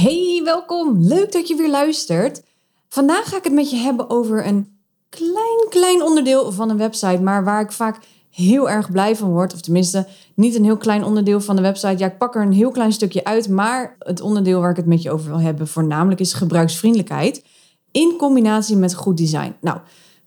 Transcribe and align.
Hey, 0.00 0.40
welkom. 0.44 0.98
Leuk 0.98 1.32
dat 1.32 1.48
je 1.48 1.56
weer 1.56 1.70
luistert. 1.70 2.42
Vandaag 2.88 3.28
ga 3.28 3.36
ik 3.36 3.44
het 3.44 3.52
met 3.52 3.70
je 3.70 3.76
hebben 3.76 4.10
over 4.10 4.46
een 4.46 4.78
klein, 5.08 5.68
klein 5.68 6.02
onderdeel 6.02 6.52
van 6.52 6.70
een 6.70 6.76
website, 6.76 7.22
maar 7.22 7.44
waar 7.44 7.60
ik 7.60 7.72
vaak 7.72 7.98
heel 8.30 8.70
erg 8.70 8.90
blij 8.90 9.16
van 9.16 9.30
word. 9.30 9.54
Of 9.54 9.60
tenminste, 9.60 10.06
niet 10.34 10.54
een 10.54 10.64
heel 10.64 10.76
klein 10.76 11.04
onderdeel 11.04 11.40
van 11.40 11.56
de 11.56 11.62
website. 11.62 11.98
Ja, 11.98 12.06
ik 12.06 12.18
pak 12.18 12.34
er 12.34 12.42
een 12.42 12.52
heel 12.52 12.70
klein 12.70 12.92
stukje 12.92 13.24
uit, 13.24 13.48
maar 13.48 13.96
het 13.98 14.20
onderdeel 14.20 14.60
waar 14.60 14.70
ik 14.70 14.76
het 14.76 14.86
met 14.86 15.02
je 15.02 15.10
over 15.10 15.28
wil 15.28 15.40
hebben 15.40 15.68
voornamelijk 15.68 16.20
is 16.20 16.32
gebruiksvriendelijkheid 16.32 17.44
in 17.90 18.14
combinatie 18.18 18.76
met 18.76 18.94
goed 18.94 19.16
design. 19.16 19.56
Nou, 19.60 19.78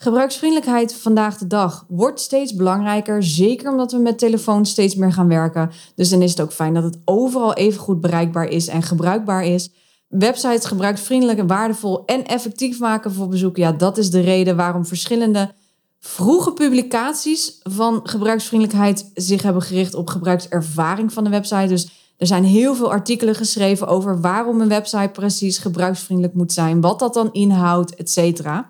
gebruiksvriendelijkheid 0.04 0.96
vandaag 0.96 1.38
de 1.38 1.48
dag 1.48 1.86
wordt 1.88 2.20
steeds 2.20 2.56
belangrijker, 2.56 3.24
zeker 3.24 3.72
omdat 3.72 3.92
we 3.92 3.98
met 3.98 4.18
telefoons 4.18 4.70
steeds 4.70 4.96
meer 4.96 5.12
gaan 5.12 5.28
werken. 5.28 5.72
Dus 5.96 6.10
dan 6.10 6.22
is 6.22 6.30
het 6.30 6.42
ook 6.42 6.52
fijn 6.52 6.74
dat 6.74 6.84
het 6.84 6.98
overal 7.06 7.54
even 7.54 7.80
goed 7.80 8.02
bereikbaar 8.02 8.48
is 8.48 8.68
en 8.68 8.82
gebruikbaar 8.82 9.46
is. 9.46 9.72
Websites 10.08 10.66
gebruiksvriendelijk 10.66 11.40
en 11.40 11.48
waardevol 11.48 12.06
en 12.06 12.26
effectief 12.26 12.80
maken 12.80 13.14
voor 13.14 13.28
bezoek. 13.28 13.58
Ja, 13.58 13.72
dat 13.72 13.98
is 13.98 14.10
de 14.10 14.20
reden 14.20 14.56
waarom 14.56 14.86
verschillende 14.86 15.52
vroege 16.00 16.54
publicaties 16.54 17.60
van 17.62 18.00
gebruiksvriendelijkheid 18.04 19.12
zich 19.14 19.42
hebben 19.42 19.62
gericht 19.62 19.94
op 19.94 20.08
gebruikservaring 20.08 21.14
van 21.14 21.24
de 21.24 21.30
website. 21.30 21.68
Dus 21.68 22.14
er 22.18 22.28
zijn 22.28 22.44
heel 22.44 22.76
veel 22.76 22.92
artikelen 22.92 23.36
geschreven 23.36 23.88
over 23.88 24.22
waarom 24.22 24.62
een 24.62 24.68
website 24.68 25.10
precies 25.14 25.58
gebruiksvriendelijk 25.58 26.36
moet 26.36 26.54
zijn, 26.54 26.82
wat 26.82 27.00
dat 27.00 27.14
dan 27.14 27.32
inhoudt, 27.32 27.96
et 27.96 28.10
cetera. 28.10 28.70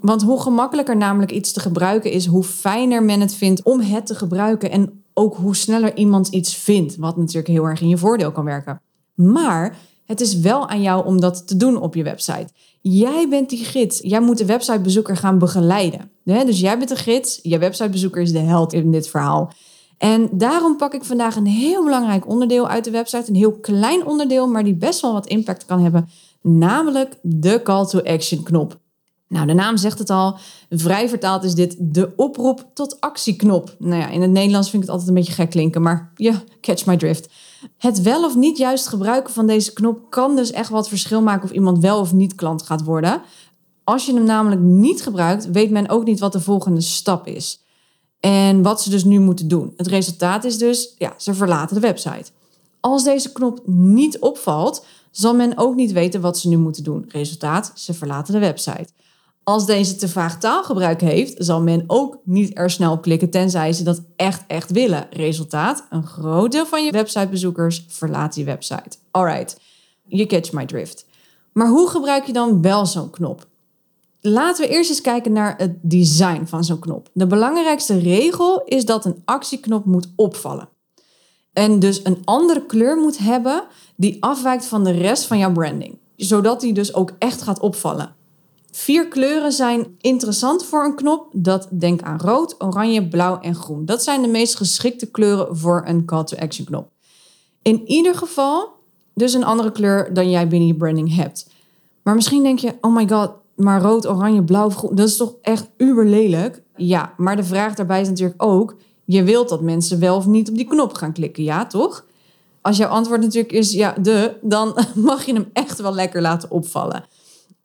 Want 0.00 0.22
hoe 0.22 0.40
gemakkelijker 0.40 0.96
namelijk 0.96 1.32
iets 1.32 1.52
te 1.52 1.60
gebruiken 1.60 2.10
is, 2.10 2.26
hoe 2.26 2.44
fijner 2.44 3.02
men 3.02 3.20
het 3.20 3.34
vindt 3.34 3.62
om 3.62 3.80
het 3.80 4.06
te 4.06 4.14
gebruiken 4.14 4.70
en 4.70 5.02
ook 5.14 5.36
hoe 5.36 5.56
sneller 5.56 5.96
iemand 5.96 6.28
iets 6.28 6.54
vindt, 6.56 6.96
wat 6.96 7.16
natuurlijk 7.16 7.46
heel 7.46 7.64
erg 7.64 7.80
in 7.80 7.88
je 7.88 7.96
voordeel 7.96 8.32
kan 8.32 8.44
werken. 8.44 8.80
Maar 9.14 9.76
het 10.04 10.20
is 10.20 10.38
wel 10.38 10.68
aan 10.68 10.82
jou 10.82 11.06
om 11.06 11.20
dat 11.20 11.46
te 11.46 11.56
doen 11.56 11.80
op 11.80 11.94
je 11.94 12.02
website. 12.02 12.48
Jij 12.80 13.28
bent 13.28 13.50
die 13.50 13.64
gids. 13.64 14.00
Jij 14.02 14.20
moet 14.20 14.38
de 14.38 14.44
websitebezoeker 14.44 15.16
gaan 15.16 15.38
begeleiden. 15.38 16.10
Dus 16.24 16.60
jij 16.60 16.78
bent 16.78 16.88
de 16.88 16.96
gids. 16.96 17.40
Je 17.42 17.58
websitebezoeker 17.58 18.22
is 18.22 18.32
de 18.32 18.38
held 18.38 18.72
in 18.72 18.90
dit 18.90 19.08
verhaal. 19.08 19.52
En 19.98 20.28
daarom 20.32 20.76
pak 20.76 20.94
ik 20.94 21.04
vandaag 21.04 21.36
een 21.36 21.46
heel 21.46 21.84
belangrijk 21.84 22.28
onderdeel 22.28 22.68
uit 22.68 22.84
de 22.84 22.90
website. 22.90 23.28
Een 23.28 23.36
heel 23.36 23.58
klein 23.58 24.06
onderdeel, 24.06 24.48
maar 24.48 24.64
die 24.64 24.74
best 24.74 25.00
wel 25.00 25.12
wat 25.12 25.26
impact 25.26 25.64
kan 25.64 25.80
hebben. 25.80 26.08
Namelijk 26.42 27.18
de 27.22 27.60
call 27.62 27.86
to 27.86 28.02
action 28.02 28.42
knop. 28.42 28.78
Nou, 29.28 29.46
de 29.46 29.52
naam 29.52 29.76
zegt 29.76 29.98
het 29.98 30.10
al. 30.10 30.38
Vrij 30.70 31.08
vertaald 31.08 31.44
is 31.44 31.54
dit 31.54 31.76
de 31.78 32.12
oproep 32.16 32.70
tot 32.74 33.00
actieknop. 33.00 33.74
Nou 33.78 34.00
ja, 34.00 34.08
in 34.08 34.22
het 34.22 34.30
Nederlands 34.30 34.70
vind 34.70 34.82
ik 34.82 34.88
het 34.88 34.98
altijd 34.98 35.08
een 35.08 35.22
beetje 35.24 35.42
gek 35.42 35.50
klinken, 35.50 35.82
maar 35.82 36.12
ja, 36.14 36.42
catch 36.60 36.86
my 36.86 36.96
drift. 36.96 37.28
Het 37.78 38.02
wel 38.02 38.24
of 38.24 38.36
niet 38.36 38.58
juist 38.58 38.86
gebruiken 38.86 39.32
van 39.32 39.46
deze 39.46 39.72
knop 39.72 40.10
kan 40.10 40.36
dus 40.36 40.50
echt 40.50 40.70
wat 40.70 40.88
verschil 40.88 41.22
maken 41.22 41.44
of 41.44 41.50
iemand 41.50 41.78
wel 41.78 42.00
of 42.00 42.12
niet 42.12 42.34
klant 42.34 42.62
gaat 42.62 42.84
worden. 42.84 43.22
Als 43.84 44.06
je 44.06 44.14
hem 44.14 44.24
namelijk 44.24 44.60
niet 44.60 45.02
gebruikt, 45.02 45.50
weet 45.50 45.70
men 45.70 45.88
ook 45.88 46.04
niet 46.04 46.20
wat 46.20 46.32
de 46.32 46.40
volgende 46.40 46.80
stap 46.80 47.26
is. 47.26 47.60
En 48.20 48.62
wat 48.62 48.82
ze 48.82 48.90
dus 48.90 49.04
nu 49.04 49.18
moeten 49.18 49.48
doen. 49.48 49.72
Het 49.76 49.86
resultaat 49.86 50.44
is 50.44 50.58
dus, 50.58 50.94
ja, 50.98 51.14
ze 51.16 51.34
verlaten 51.34 51.74
de 51.74 51.80
website. 51.80 52.30
Als 52.80 53.04
deze 53.04 53.32
knop 53.32 53.60
niet 53.64 54.18
opvalt, 54.18 54.84
zal 55.10 55.34
men 55.34 55.58
ook 55.58 55.74
niet 55.74 55.92
weten 55.92 56.20
wat 56.20 56.38
ze 56.38 56.48
nu 56.48 56.56
moeten 56.56 56.84
doen. 56.84 57.04
Resultaat, 57.08 57.72
ze 57.74 57.94
verlaten 57.94 58.32
de 58.32 58.40
website. 58.40 58.88
Als 59.48 59.66
deze 59.66 59.96
te 59.96 60.08
vaag 60.08 60.38
taalgebruik 60.38 61.00
heeft, 61.00 61.34
zal 61.38 61.62
men 61.62 61.84
ook 61.86 62.18
niet 62.24 62.58
er 62.58 62.70
snel 62.70 62.92
op 62.92 63.02
klikken, 63.02 63.30
tenzij 63.30 63.72
ze 63.72 63.82
dat 63.82 64.02
echt, 64.16 64.44
echt 64.46 64.70
willen. 64.70 65.06
Resultaat: 65.10 65.86
een 65.90 66.06
groot 66.06 66.52
deel 66.52 66.66
van 66.66 66.84
je 66.84 66.92
websitebezoekers 66.92 67.84
verlaat 67.88 68.34
die 68.34 68.44
website. 68.44 68.96
Alright, 69.10 69.60
you 70.04 70.26
catch 70.26 70.52
my 70.52 70.66
drift. 70.66 71.06
Maar 71.52 71.68
hoe 71.68 71.88
gebruik 71.88 72.26
je 72.26 72.32
dan 72.32 72.62
wel 72.62 72.86
zo'n 72.86 73.10
knop? 73.10 73.46
Laten 74.20 74.64
we 74.64 74.70
eerst 74.70 74.90
eens 74.90 75.00
kijken 75.00 75.32
naar 75.32 75.54
het 75.56 75.76
design 75.82 76.44
van 76.44 76.64
zo'n 76.64 76.78
knop. 76.78 77.08
De 77.12 77.26
belangrijkste 77.26 77.98
regel 77.98 78.62
is 78.64 78.84
dat 78.84 79.04
een 79.04 79.22
actieknop 79.24 79.84
moet 79.84 80.08
opvallen. 80.16 80.68
En 81.52 81.78
dus 81.78 82.04
een 82.04 82.22
andere 82.24 82.66
kleur 82.66 82.96
moet 82.96 83.18
hebben 83.18 83.64
die 83.96 84.16
afwijkt 84.22 84.64
van 84.64 84.84
de 84.84 84.90
rest 84.90 85.24
van 85.24 85.38
jouw 85.38 85.52
branding. 85.52 85.98
Zodat 86.16 86.60
die 86.60 86.72
dus 86.72 86.94
ook 86.94 87.12
echt 87.18 87.42
gaat 87.42 87.60
opvallen. 87.60 88.15
Vier 88.76 89.08
kleuren 89.08 89.52
zijn 89.52 89.96
interessant 90.00 90.64
voor 90.64 90.84
een 90.84 90.94
knop. 90.94 91.28
Dat 91.32 91.68
denk 91.70 92.02
aan 92.02 92.20
rood, 92.20 92.54
oranje, 92.62 93.08
blauw 93.08 93.40
en 93.40 93.54
groen. 93.54 93.84
Dat 93.84 94.02
zijn 94.02 94.22
de 94.22 94.28
meest 94.28 94.54
geschikte 94.56 95.10
kleuren 95.10 95.56
voor 95.56 95.82
een 95.86 96.04
call 96.04 96.24
to 96.24 96.36
action 96.36 96.66
knop. 96.66 96.90
In 97.62 97.82
ieder 97.86 98.14
geval 98.14 98.68
dus 99.14 99.34
een 99.34 99.44
andere 99.44 99.72
kleur 99.72 100.14
dan 100.14 100.30
jij 100.30 100.48
binnen 100.48 100.68
je 100.68 100.74
branding 100.74 101.14
hebt. 101.14 101.50
Maar 102.02 102.14
misschien 102.14 102.42
denk 102.42 102.58
je, 102.58 102.74
oh 102.80 102.94
my 102.94 103.08
god, 103.08 103.30
maar 103.54 103.80
rood, 103.82 104.06
oranje, 104.06 104.42
blauw, 104.42 104.70
groen, 104.70 104.94
dat 104.94 105.08
is 105.08 105.16
toch 105.16 105.34
echt 105.42 105.68
uber 105.76 106.06
lelijk? 106.06 106.62
Ja, 106.76 107.12
maar 107.16 107.36
de 107.36 107.44
vraag 107.44 107.74
daarbij 107.74 108.00
is 108.00 108.08
natuurlijk 108.08 108.42
ook, 108.42 108.76
je 109.04 109.22
wilt 109.22 109.48
dat 109.48 109.60
mensen 109.60 110.00
wel 110.00 110.16
of 110.16 110.26
niet 110.26 110.48
op 110.48 110.56
die 110.56 110.66
knop 110.68 110.94
gaan 110.94 111.12
klikken, 111.12 111.42
ja 111.42 111.66
toch? 111.66 112.04
Als 112.60 112.76
jouw 112.76 112.88
antwoord 112.88 113.20
natuurlijk 113.20 113.52
is 113.52 113.72
ja, 113.72 113.94
de, 114.02 114.36
dan 114.42 114.78
mag 114.94 115.24
je 115.24 115.32
hem 115.32 115.50
echt 115.52 115.80
wel 115.80 115.94
lekker 115.94 116.20
laten 116.20 116.50
opvallen. 116.50 117.04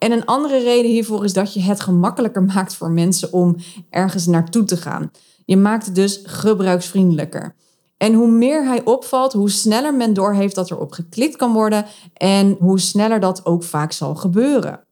En 0.01 0.11
een 0.11 0.25
andere 0.25 0.57
reden 0.57 0.91
hiervoor 0.91 1.23
is 1.23 1.33
dat 1.33 1.53
je 1.53 1.61
het 1.61 1.79
gemakkelijker 1.79 2.43
maakt 2.43 2.75
voor 2.75 2.91
mensen 2.91 3.33
om 3.33 3.55
ergens 3.89 4.25
naartoe 4.25 4.63
te 4.63 4.77
gaan. 4.77 5.11
Je 5.45 5.57
maakt 5.57 5.85
het 5.85 5.95
dus 5.95 6.19
gebruiksvriendelijker. 6.23 7.55
En 7.97 8.13
hoe 8.13 8.31
meer 8.31 8.65
hij 8.65 8.83
opvalt, 8.83 9.33
hoe 9.33 9.49
sneller 9.49 9.93
men 9.93 10.13
doorheeft 10.13 10.55
dat 10.55 10.69
er 10.69 10.79
op 10.79 10.91
geklikt 10.91 11.35
kan 11.35 11.53
worden 11.53 11.85
en 12.13 12.55
hoe 12.59 12.79
sneller 12.79 13.19
dat 13.19 13.45
ook 13.45 13.63
vaak 13.63 13.91
zal 13.91 14.15
gebeuren. 14.15 14.83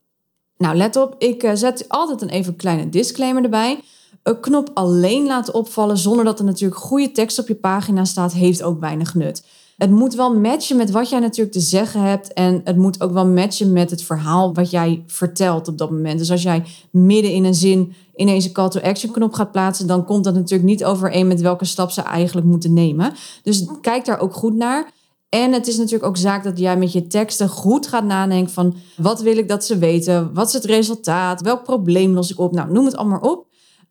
Nou, 0.57 0.75
let 0.75 0.95
op, 0.95 1.15
ik 1.17 1.43
eh, 1.43 1.51
zet 1.53 1.85
altijd 1.87 2.21
een 2.21 2.29
even 2.29 2.55
kleine 2.55 2.89
disclaimer 2.89 3.43
erbij. 3.43 3.79
Een 4.23 4.39
knop 4.39 4.69
alleen 4.73 5.25
laten 5.25 5.53
opvallen 5.53 5.97
zonder 5.97 6.25
dat 6.25 6.39
er 6.39 6.45
natuurlijk 6.45 6.81
goede 6.81 7.11
tekst 7.11 7.39
op 7.39 7.47
je 7.47 7.55
pagina 7.55 8.05
staat, 8.05 8.33
heeft 8.33 8.63
ook 8.63 8.79
weinig 8.79 9.13
nut 9.15 9.43
het 9.79 9.91
moet 9.91 10.15
wel 10.15 10.39
matchen 10.39 10.77
met 10.77 10.91
wat 10.91 11.09
jij 11.09 11.19
natuurlijk 11.19 11.51
te 11.51 11.59
zeggen 11.59 12.01
hebt. 12.01 12.33
En 12.33 12.61
het 12.63 12.77
moet 12.77 13.01
ook 13.01 13.11
wel 13.11 13.27
matchen 13.27 13.73
met 13.73 13.89
het 13.89 14.03
verhaal 14.03 14.53
wat 14.53 14.71
jij 14.71 15.03
vertelt 15.07 15.67
op 15.67 15.77
dat 15.77 15.91
moment. 15.91 16.19
Dus 16.19 16.31
als 16.31 16.43
jij 16.43 16.63
midden 16.91 17.31
in 17.31 17.43
een 17.43 17.55
zin 17.55 17.93
ineens 18.15 18.45
een 18.45 18.51
call 18.51 18.69
to 18.69 18.79
action 18.79 19.11
knop 19.11 19.33
gaat 19.33 19.51
plaatsen, 19.51 19.87
dan 19.87 20.05
komt 20.05 20.23
dat 20.23 20.33
natuurlijk 20.33 20.69
niet 20.69 20.85
overeen 20.85 21.27
met 21.27 21.41
welke 21.41 21.65
stap 21.65 21.91
ze 21.91 22.01
eigenlijk 22.01 22.47
moeten 22.47 22.73
nemen. 22.73 23.13
Dus 23.43 23.65
kijk 23.81 24.05
daar 24.05 24.19
ook 24.19 24.33
goed 24.33 24.55
naar. 24.55 24.91
En 25.29 25.53
het 25.53 25.67
is 25.67 25.77
natuurlijk 25.77 26.05
ook 26.05 26.17
zaak 26.17 26.43
dat 26.43 26.59
jij 26.59 26.77
met 26.77 26.91
je 26.91 27.07
teksten 27.07 27.49
goed 27.49 27.87
gaat 27.87 28.05
nadenken 28.05 28.53
van 28.53 28.75
wat 28.97 29.21
wil 29.21 29.37
ik 29.37 29.47
dat 29.47 29.65
ze 29.65 29.77
weten? 29.77 30.33
Wat 30.33 30.47
is 30.47 30.53
het 30.53 30.65
resultaat? 30.65 31.41
Welk 31.41 31.63
probleem 31.63 32.13
los 32.13 32.31
ik 32.31 32.39
op? 32.39 32.53
Nou, 32.53 32.71
noem 32.71 32.85
het 32.85 32.95
allemaal 32.95 33.19
op. 33.19 33.47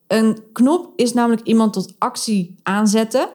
Een 0.06 0.38
knop 0.52 0.92
is 0.96 1.12
namelijk 1.12 1.46
iemand 1.46 1.72
tot 1.72 1.94
actie 1.98 2.54
aanzetten. 2.62 3.28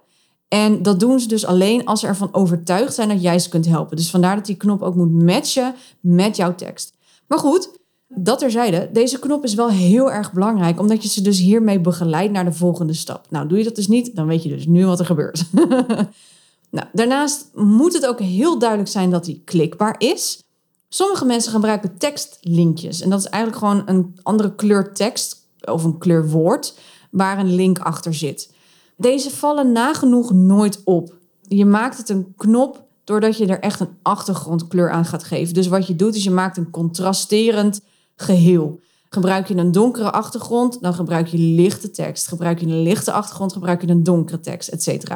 En 0.53 0.81
dat 0.81 0.99
doen 0.99 1.19
ze 1.19 1.27
dus 1.27 1.45
alleen 1.45 1.85
als 1.85 1.99
ze 1.99 2.07
ervan 2.07 2.33
overtuigd 2.33 2.93
zijn 2.93 3.07
dat 3.09 3.21
jij 3.21 3.39
ze 3.39 3.49
kunt 3.49 3.65
helpen. 3.65 3.97
Dus 3.97 4.09
vandaar 4.09 4.35
dat 4.35 4.45
die 4.45 4.55
knop 4.55 4.81
ook 4.81 4.95
moet 4.95 5.23
matchen 5.23 5.75
met 5.99 6.35
jouw 6.35 6.55
tekst. 6.55 6.93
Maar 7.27 7.37
goed, 7.37 7.69
dat 8.07 8.39
terzijde, 8.39 8.89
deze 8.91 9.19
knop 9.19 9.43
is 9.43 9.53
wel 9.53 9.69
heel 9.69 10.11
erg 10.11 10.33
belangrijk, 10.33 10.79
omdat 10.79 11.03
je 11.03 11.09
ze 11.09 11.21
dus 11.21 11.39
hiermee 11.39 11.79
begeleidt 11.79 12.33
naar 12.33 12.45
de 12.45 12.53
volgende 12.53 12.93
stap. 12.93 13.25
Nou, 13.29 13.47
doe 13.47 13.57
je 13.57 13.63
dat 13.63 13.75
dus 13.75 13.87
niet, 13.87 14.15
dan 14.15 14.27
weet 14.27 14.43
je 14.43 14.49
dus 14.49 14.65
nu 14.65 14.85
wat 14.85 14.99
er 14.99 15.05
gebeurt. 15.05 15.45
nou, 16.75 16.87
daarnaast 16.91 17.49
moet 17.53 17.93
het 17.93 18.05
ook 18.05 18.19
heel 18.19 18.59
duidelijk 18.59 18.89
zijn 18.89 19.09
dat 19.09 19.25
die 19.25 19.41
klikbaar 19.45 19.95
is. 19.97 20.43
Sommige 20.89 21.25
mensen 21.25 21.51
gebruiken 21.51 21.97
tekstlinkjes 21.97 23.01
en 23.01 23.09
dat 23.09 23.19
is 23.19 23.27
eigenlijk 23.27 23.63
gewoon 23.63 23.83
een 23.85 24.15
andere 24.23 24.55
kleur 24.55 24.93
tekst 24.93 25.47
of 25.61 25.83
een 25.83 25.97
kleur 25.97 26.29
woord 26.29 26.77
waar 27.11 27.39
een 27.39 27.55
link 27.55 27.79
achter 27.79 28.13
zit. 28.13 28.52
Deze 28.97 29.29
vallen 29.29 29.71
nagenoeg 29.71 30.33
nooit 30.33 30.81
op. 30.83 31.15
Je 31.41 31.65
maakt 31.65 31.97
het 31.97 32.09
een 32.09 32.33
knop 32.37 32.83
doordat 33.03 33.37
je 33.37 33.45
er 33.45 33.59
echt 33.59 33.79
een 33.79 33.97
achtergrondkleur 34.01 34.91
aan 34.91 35.05
gaat 35.05 35.23
geven. 35.23 35.53
Dus 35.53 35.67
wat 35.67 35.87
je 35.87 35.95
doet 35.95 36.15
is 36.15 36.23
je 36.23 36.31
maakt 36.31 36.57
een 36.57 36.69
contrasterend 36.69 37.81
geheel. 38.15 38.79
Gebruik 39.09 39.47
je 39.47 39.55
een 39.55 39.71
donkere 39.71 40.11
achtergrond, 40.11 40.81
dan 40.81 40.93
gebruik 40.93 41.27
je 41.27 41.37
lichte 41.37 41.91
tekst. 41.91 42.27
Gebruik 42.27 42.59
je 42.59 42.65
een 42.65 42.81
lichte 42.81 43.11
achtergrond, 43.11 43.53
gebruik 43.53 43.81
je 43.81 43.87
een 43.87 44.03
donkere 44.03 44.39
tekst, 44.39 44.69
etc. 44.69 45.11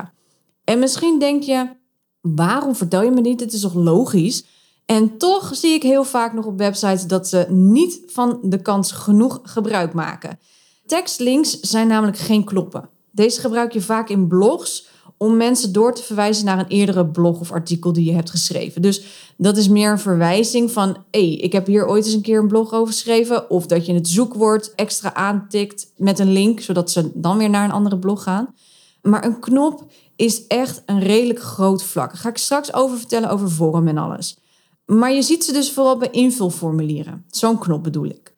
En 0.64 0.80
misschien 0.80 1.20
denk 1.20 1.44
je, 1.44 1.70
waarom 2.22 2.76
vertel 2.76 3.04
je 3.04 3.12
me 3.12 3.22
niet? 3.22 3.40
Het 3.40 3.54
is 3.54 3.62
toch 3.62 3.74
logisch? 3.74 4.46
En 4.86 5.18
toch 5.18 5.56
zie 5.56 5.74
ik 5.74 5.84
heel 5.84 6.04
vaak 6.04 6.34
nog 6.34 6.46
op 6.46 6.58
websites 6.58 7.08
dat 7.08 7.28
ze 7.28 7.46
niet 7.50 8.00
van 8.06 8.40
de 8.42 8.62
kans 8.62 8.92
genoeg 8.92 9.40
gebruik 9.44 9.94
maken. 9.94 10.40
Tekstlinks 10.86 11.60
zijn 11.60 11.88
namelijk 11.88 12.18
geen 12.18 12.44
kloppen. 12.44 12.90
Deze 13.18 13.40
gebruik 13.40 13.74
je 13.74 13.82
vaak 13.82 14.10
in 14.10 14.28
blogs 14.28 14.88
om 15.18 15.38
mensen 15.38 15.72
door 15.72 15.94
te 15.94 16.04
verwijzen 16.04 16.46
naar 16.46 16.60
een 16.60 16.68
eerdere 16.68 17.06
blog 17.06 17.40
of 17.40 17.52
artikel 17.52 17.94
die 17.94 18.06
je 18.06 18.14
hebt 18.14 18.30
geschreven. 18.30 18.82
Dus 18.82 19.04
dat 19.38 19.58
is 19.58 19.68
meer 19.68 19.92
een 19.92 20.00
verwijzing 20.00 20.72
van, 20.72 20.90
hé, 20.90 21.28
hey, 21.28 21.34
ik 21.34 21.52
heb 21.52 21.66
hier 21.66 21.88
ooit 21.88 22.06
eens 22.06 22.14
een 22.14 22.22
keer 22.22 22.40
een 22.40 22.48
blog 22.48 22.74
over 22.74 22.94
geschreven. 22.94 23.50
Of 23.50 23.66
dat 23.66 23.86
je 23.86 23.94
het 23.94 24.08
zoekwoord 24.08 24.76
extra 24.76 25.14
aantikt 25.14 25.92
met 25.96 26.20
een 26.20 26.32
link, 26.32 26.60
zodat 26.60 26.92
ze 26.92 27.12
dan 27.14 27.38
weer 27.38 27.50
naar 27.50 27.64
een 27.64 27.72
andere 27.72 27.98
blog 27.98 28.24
gaan. 28.24 28.54
Maar 29.02 29.26
een 29.26 29.40
knop 29.40 29.92
is 30.16 30.48
echt 30.48 30.84
een 30.86 31.00
redelijk 31.00 31.42
groot 31.42 31.84
vlak. 31.84 32.12
Daar 32.12 32.22
ga 32.22 32.30
ik 32.30 32.38
straks 32.38 32.74
over 32.74 32.98
vertellen 32.98 33.30
over 33.30 33.50
forum 33.50 33.88
en 33.88 33.98
alles. 33.98 34.38
Maar 34.86 35.14
je 35.14 35.22
ziet 35.22 35.44
ze 35.44 35.54
dus 35.54 35.72
vooral 35.72 35.98
bij 35.98 36.10
invulformulieren. 36.12 37.26
Zo'n 37.30 37.58
knop 37.58 37.84
bedoel 37.84 38.06
ik. 38.06 38.37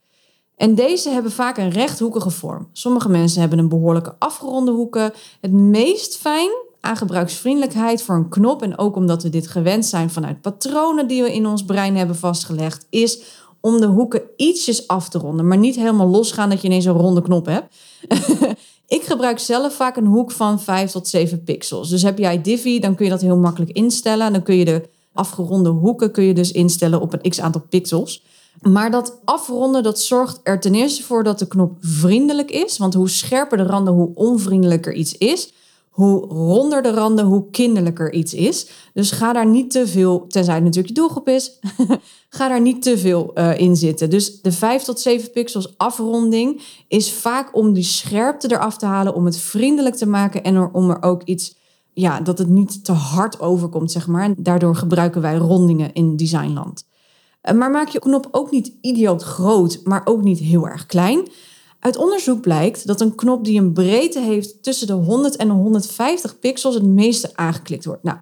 En 0.60 0.76
deze 0.76 1.10
hebben 1.10 1.32
vaak 1.32 1.58
een 1.58 1.70
rechthoekige 1.70 2.30
vorm. 2.30 2.68
Sommige 2.74 3.10
mensen 3.10 3.40
hebben 3.40 3.60
een 3.60 3.70
behoorlijke 3.70 4.16
afgeronde 4.18 4.72
hoeken. 4.72 5.14
Het 5.42 5.52
meest 5.52 6.18
fijn 6.18 6.50
aan 6.80 6.98
gebruiksvriendelijkheid 6.98 8.02
voor 8.02 8.16
een 8.16 8.30
knop, 8.30 8.62
en 8.62 8.78
ook 8.78 8.96
omdat 8.96 9.24
we 9.24 9.30
dit 9.30 9.48
gewend 9.48 9.86
zijn 9.86 10.10
vanuit 10.10 10.42
patronen 10.42 11.08
die 11.08 11.24
we 11.24 11.34
in 11.34 11.46
ons 11.46 11.66
brein 11.66 11.96
hebben 11.96 12.16
vastgelegd, 12.16 12.86
is 12.90 13.22
om 13.62 13.80
de 13.80 13.86
hoeken 13.86 14.22
ietsjes 14.36 14.88
af 14.88 15.10
te 15.10 15.18
ronden, 15.18 15.48
maar 15.48 15.58
niet 15.58 15.76
helemaal 15.76 16.08
losgaan 16.08 16.50
dat 16.50 16.62
je 16.62 16.68
ineens 16.68 16.86
een 16.86 16.94
ronde 16.94 17.22
knop 17.22 17.46
hebt. 17.46 17.76
ik 18.98 19.02
gebruik 19.02 19.40
zelf 19.40 19.74
vaak 19.74 19.98
een 19.98 20.06
hoek 20.06 20.32
van 20.32 20.60
5 20.60 20.92
tot 20.92 21.08
7 21.08 21.44
pixels. 21.44 21.90
Dus 21.90 22.02
heb 22.02 22.18
jij 22.18 22.42
Divi, 22.42 22.80
dan 22.80 22.96
kun 22.96 23.06
je 23.06 23.12
dat 23.12 23.22
heel 23.22 23.38
makkelijk 23.38 23.72
instellen. 23.72 24.34
Dan 24.34 24.44
kun 24.44 24.56
je 24.56 24.66
de 24.66 24.90
afgeronde 25.14 25.70
hoeken 25.70 26.12
kun 26.12 26.24
je 26.24 26.34
dus 26.34 26.52
instellen 26.52 27.02
op 27.02 27.14
een 27.14 27.30
x 27.30 27.42
aantal 27.42 27.62
pixels. 27.70 28.24
Maar 28.62 28.92
dat 28.92 29.20
afronden, 29.26 29.84
dat 29.84 30.00
zorgt 30.00 30.40
er 30.44 30.60
ten 30.60 30.76
eerste 30.76 31.04
voor 31.04 31.24
dat 31.24 31.40
de 31.40 31.48
knop 31.48 31.78
vriendelijk 31.80 32.52
is. 32.52 32.78
Want 32.78 32.94
hoe 32.94 33.10
scherper 33.10 33.58
de 33.58 33.64
randen, 33.64 33.94
hoe 33.94 34.12
onvriendelijker 34.14 34.94
iets 34.94 35.18
is. 35.18 35.54
Hoe 35.90 36.26
ronder 36.28 36.82
de 36.82 36.92
randen, 36.92 37.26
hoe 37.26 37.50
kinderlijker 37.52 38.14
iets 38.14 38.34
is. 38.34 38.70
Dus 38.94 39.12
ga 39.12 39.34
daar 39.34 39.46
niet 39.46 39.72
te 39.72 39.88
veel, 39.88 40.28
tenzij 40.28 40.56
het 40.56 40.64
natuurlijk 40.64 40.88
je 40.88 41.02
doelgroep 41.02 41.28
is, 41.28 41.60
ga 42.30 42.48
daar 42.48 42.62
niet 42.62 42.82
te 42.82 42.98
veel 42.98 43.32
uh, 43.36 43.60
in 43.60 43.76
zitten. 43.76 44.10
Dus 44.10 44.42
de 44.42 44.52
5 44.52 44.84
tot 44.84 45.00
7 45.00 45.32
pixels 45.32 45.78
afronding 45.78 46.62
is 46.88 47.14
vaak 47.14 47.56
om 47.56 47.74
die 47.74 47.84
scherpte 47.84 48.52
eraf 48.52 48.78
te 48.78 48.86
halen, 48.86 49.16
om 49.16 49.26
het 49.26 49.38
vriendelijk 49.38 49.96
te 49.96 50.08
maken 50.08 50.44
en 50.44 50.74
om 50.74 50.90
er 50.90 51.02
ook 51.02 51.24
iets, 51.24 51.58
ja, 51.94 52.22
dat 52.22 52.38
het 52.38 52.50
niet 52.50 52.86
te 52.86 52.92
hard 52.92 53.40
overkomt, 53.40 53.92
zeg 53.92 54.08
maar. 54.08 54.24
En 54.24 54.36
daardoor 54.38 54.76
gebruiken 54.76 55.22
wij 55.22 55.36
rondingen 55.36 55.94
in 55.94 56.16
designland. 56.16 56.88
Eh, 57.42 57.56
maar 57.56 57.72
maak 57.72 57.88
je 57.88 58.00
knop 58.00 58.28
ook 58.32 58.52
niet 58.52 58.74
idioot 58.82 59.24
groot, 59.24 59.80
maar 59.84 60.02
ook 60.06 60.22
niet 60.22 60.40
heel 60.40 60.68
erg 60.68 60.86
klein. 60.86 61.28
Uit 61.80 61.98
onderzoek 61.98 62.42
blijkt 62.42 62.88
dat 62.88 63.02
een 63.02 63.16
knop 63.16 63.46
die 63.46 63.60
een 63.60 63.74
breedte 63.74 64.20
heeft 64.20 64.64
tussen 64.64 64.88
de 64.88 64.94
100 64.94 65.36
en 65.36 65.48
de 65.48 65.54
150 65.54 66.40
pixels 66.40 66.74
het 66.74 66.84
meeste 66.84 67.30
aangeklikt 67.34 67.86
wordt. 67.86 68.04
Nou, 68.04 68.18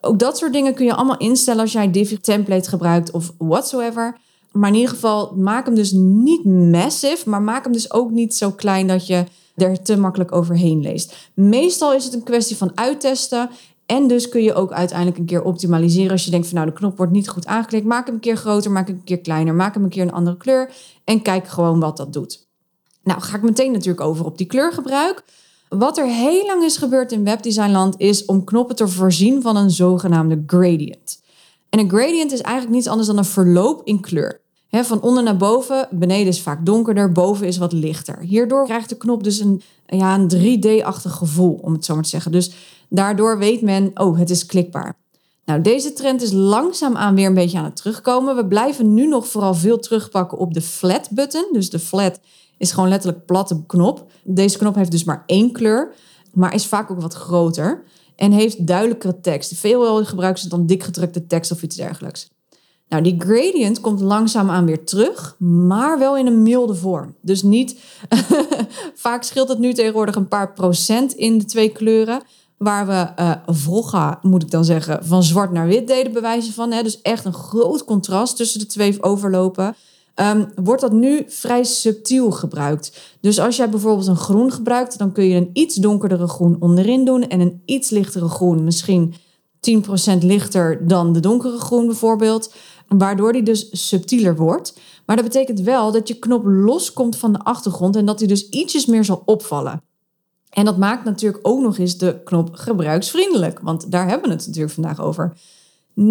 ook 0.00 0.18
dat 0.18 0.38
soort 0.38 0.52
dingen 0.52 0.74
kun 0.74 0.84
je 0.84 0.94
allemaal 0.94 1.16
instellen 1.16 1.60
als 1.60 1.72
jij 1.72 1.90
Divi 1.90 2.20
template 2.20 2.68
gebruikt 2.68 3.10
of 3.10 3.32
whatsoever. 3.38 4.18
Maar 4.52 4.68
in 4.68 4.74
ieder 4.74 4.90
geval, 4.90 5.34
maak 5.36 5.66
hem 5.66 5.74
dus 5.74 5.90
niet 5.92 6.44
massive, 6.44 7.28
maar 7.28 7.42
maak 7.42 7.64
hem 7.64 7.72
dus 7.72 7.92
ook 7.92 8.10
niet 8.10 8.34
zo 8.34 8.50
klein 8.50 8.86
dat 8.86 9.06
je 9.06 9.24
er 9.56 9.82
te 9.82 9.96
makkelijk 9.96 10.32
overheen 10.32 10.80
leest. 10.80 11.30
Meestal 11.34 11.94
is 11.94 12.04
het 12.04 12.14
een 12.14 12.22
kwestie 12.22 12.56
van 12.56 12.72
uittesten. 12.74 13.50
En 13.86 14.06
dus 14.06 14.28
kun 14.28 14.42
je 14.42 14.54
ook 14.54 14.72
uiteindelijk 14.72 15.18
een 15.18 15.24
keer 15.24 15.42
optimaliseren 15.42 16.10
als 16.10 16.24
je 16.24 16.30
denkt 16.30 16.46
van 16.46 16.56
nou 16.56 16.68
de 16.68 16.76
knop 16.76 16.96
wordt 16.96 17.12
niet 17.12 17.28
goed 17.28 17.46
aangeklikt. 17.46 17.86
Maak 17.86 18.06
hem 18.06 18.14
een 18.14 18.20
keer 18.20 18.36
groter, 18.36 18.70
maak 18.70 18.86
hem 18.86 18.96
een 18.96 19.04
keer 19.04 19.20
kleiner, 19.20 19.54
maak 19.54 19.74
hem 19.74 19.84
een 19.84 19.90
keer 19.90 20.02
een 20.02 20.12
andere 20.12 20.36
kleur 20.36 20.74
en 21.04 21.22
kijk 21.22 21.48
gewoon 21.48 21.80
wat 21.80 21.96
dat 21.96 22.12
doet. 22.12 22.48
Nou 23.02 23.20
ga 23.20 23.36
ik 23.36 23.42
meteen 23.42 23.72
natuurlijk 23.72 24.06
over 24.06 24.24
op 24.24 24.38
die 24.38 24.46
kleurgebruik. 24.46 25.24
Wat 25.68 25.98
er 25.98 26.06
heel 26.06 26.46
lang 26.46 26.62
is 26.62 26.76
gebeurd 26.76 27.12
in 27.12 27.24
webdesignland 27.24 27.94
is 27.98 28.24
om 28.24 28.44
knoppen 28.44 28.76
te 28.76 28.88
voorzien 28.88 29.42
van 29.42 29.56
een 29.56 29.70
zogenaamde 29.70 30.42
gradient. 30.46 31.22
En 31.68 31.78
een 31.78 31.88
gradient 31.88 32.32
is 32.32 32.40
eigenlijk 32.40 32.74
niets 32.74 32.88
anders 32.88 33.08
dan 33.08 33.18
een 33.18 33.24
verloop 33.24 33.80
in 33.84 34.00
kleur. 34.00 34.40
Van 34.80 35.02
onder 35.02 35.22
naar 35.22 35.36
boven, 35.36 35.88
beneden 35.90 36.26
is 36.26 36.42
vaak 36.42 36.66
donkerder, 36.66 37.12
boven 37.12 37.46
is 37.46 37.56
wat 37.56 37.72
lichter. 37.72 38.18
Hierdoor 38.20 38.64
krijgt 38.64 38.88
de 38.88 38.96
knop 38.96 39.24
dus 39.24 39.38
een, 39.38 39.62
ja, 39.86 40.14
een 40.14 40.30
3D-achtig 40.30 41.12
gevoel, 41.12 41.58
om 41.62 41.72
het 41.72 41.84
zo 41.84 41.94
maar 41.94 42.02
te 42.02 42.08
zeggen. 42.08 42.32
Dus 42.32 42.52
daardoor 42.88 43.38
weet 43.38 43.62
men, 43.62 43.90
oh, 43.94 44.18
het 44.18 44.30
is 44.30 44.46
klikbaar. 44.46 44.96
Nou, 45.44 45.60
deze 45.60 45.92
trend 45.92 46.22
is 46.22 46.32
langzaamaan 46.32 47.14
weer 47.14 47.26
een 47.26 47.34
beetje 47.34 47.58
aan 47.58 47.64
het 47.64 47.76
terugkomen. 47.76 48.36
We 48.36 48.46
blijven 48.46 48.94
nu 48.94 49.06
nog 49.06 49.28
vooral 49.28 49.54
veel 49.54 49.78
terugpakken 49.78 50.38
op 50.38 50.54
de 50.54 50.60
flat 50.60 51.08
button. 51.10 51.48
Dus 51.52 51.70
de 51.70 51.78
flat 51.78 52.20
is 52.58 52.72
gewoon 52.72 52.88
letterlijk 52.88 53.26
platte 53.26 53.62
knop. 53.66 54.06
Deze 54.24 54.58
knop 54.58 54.74
heeft 54.74 54.90
dus 54.90 55.04
maar 55.04 55.22
één 55.26 55.52
kleur, 55.52 55.94
maar 56.32 56.54
is 56.54 56.66
vaak 56.66 56.90
ook 56.90 57.00
wat 57.00 57.14
groter 57.14 57.84
en 58.16 58.32
heeft 58.32 58.66
duidelijkere 58.66 59.20
tekst. 59.20 59.54
Veel 59.54 60.04
gebruiken 60.04 60.42
ze 60.42 60.48
dan 60.48 60.66
dikgedrukte 60.66 61.26
tekst 61.26 61.52
of 61.52 61.62
iets 61.62 61.76
dergelijks. 61.76 62.30
Nou, 62.92 63.04
die 63.04 63.14
gradient 63.18 63.80
komt 63.80 64.00
langzaamaan 64.00 64.66
weer 64.66 64.84
terug, 64.84 65.36
maar 65.38 65.98
wel 65.98 66.16
in 66.16 66.26
een 66.26 66.42
milde 66.42 66.74
vorm. 66.74 67.14
Dus 67.20 67.42
niet, 67.42 67.78
vaak 68.94 69.22
scheelt 69.22 69.48
het 69.48 69.58
nu 69.58 69.72
tegenwoordig 69.72 70.14
een 70.14 70.28
paar 70.28 70.52
procent 70.52 71.12
in 71.12 71.38
de 71.38 71.44
twee 71.44 71.68
kleuren. 71.68 72.22
Waar 72.56 72.86
we 72.86 73.22
uh, 73.22 73.32
vroeger, 73.46 74.18
moet 74.22 74.42
ik 74.42 74.50
dan 74.50 74.64
zeggen, 74.64 75.04
van 75.04 75.22
zwart 75.22 75.52
naar 75.52 75.66
wit 75.66 75.86
deden 75.86 76.12
bewijzen 76.12 76.52
van. 76.52 76.72
Hè? 76.72 76.82
Dus 76.82 77.02
echt 77.02 77.24
een 77.24 77.34
groot 77.34 77.84
contrast 77.84 78.36
tussen 78.36 78.60
de 78.60 78.66
twee 78.66 79.02
overlopen. 79.02 79.76
Um, 80.14 80.52
wordt 80.54 80.80
dat 80.80 80.92
nu 80.92 81.24
vrij 81.26 81.64
subtiel 81.64 82.30
gebruikt. 82.30 83.00
Dus 83.20 83.40
als 83.40 83.56
jij 83.56 83.68
bijvoorbeeld 83.68 84.06
een 84.06 84.16
groen 84.16 84.52
gebruikt, 84.52 84.98
dan 84.98 85.12
kun 85.12 85.24
je 85.24 85.36
een 85.36 85.50
iets 85.52 85.74
donkerdere 85.74 86.28
groen 86.28 86.56
onderin 86.60 87.04
doen 87.04 87.28
en 87.28 87.40
een 87.40 87.62
iets 87.64 87.90
lichtere 87.90 88.28
groen, 88.28 88.64
misschien 88.64 89.14
10% 89.70 90.18
lichter 90.20 90.86
dan 90.86 91.12
de 91.12 91.20
donkere 91.20 91.58
groen 91.58 91.86
bijvoorbeeld, 91.86 92.52
waardoor 92.98 93.32
die 93.32 93.42
dus 93.42 93.88
subtieler 93.88 94.36
wordt. 94.36 94.78
Maar 95.06 95.16
dat 95.16 95.24
betekent 95.24 95.60
wel 95.60 95.92
dat 95.92 96.08
je 96.08 96.18
knop 96.18 96.44
loskomt 96.44 97.16
van 97.16 97.32
de 97.32 97.38
achtergrond 97.38 97.96
en 97.96 98.04
dat 98.04 98.18
die 98.18 98.28
dus 98.28 98.48
ietsjes 98.48 98.86
meer 98.86 99.04
zal 99.04 99.22
opvallen. 99.24 99.82
En 100.50 100.64
dat 100.64 100.76
maakt 100.76 101.04
natuurlijk 101.04 101.48
ook 101.48 101.60
nog 101.60 101.78
eens 101.78 101.98
de 101.98 102.20
knop 102.24 102.48
gebruiksvriendelijk, 102.52 103.60
want 103.60 103.90
daar 103.90 104.08
hebben 104.08 104.28
we 104.28 104.34
het 104.34 104.46
natuurlijk 104.46 104.74
vandaag 104.74 105.00
over. 105.00 105.32
69% 105.94 106.02